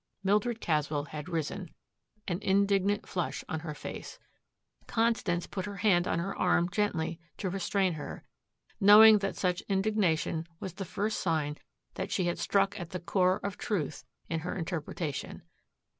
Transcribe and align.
'"Mildred 0.23 0.59
Caswell 0.59 1.03
had 1.03 1.29
risen, 1.29 1.75
an 2.27 2.39
indignant 2.41 3.07
flush 3.07 3.43
on 3.47 3.59
her 3.59 3.75
face. 3.75 4.17
Constance 4.87 5.45
put 5.45 5.67
her 5.67 5.75
hand 5.75 6.07
on 6.07 6.17
her 6.17 6.35
arm 6.35 6.69
gently 6.69 7.19
to 7.37 7.51
restrain 7.51 7.93
her, 7.93 8.23
knowing 8.79 9.19
that 9.19 9.35
such 9.37 9.61
indignation 9.69 10.47
was 10.59 10.73
the 10.73 10.85
first 10.85 11.19
sign 11.19 11.55
that 11.93 12.11
she 12.11 12.23
had 12.25 12.39
struck 12.39 12.79
at 12.79 12.89
the 12.89 12.99
core 12.99 13.39
of 13.43 13.59
truth 13.59 14.03
in 14.27 14.39
her 14.39 14.55
interpretation. 14.55 15.43